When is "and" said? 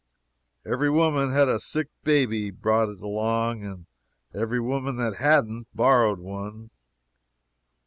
3.63-3.85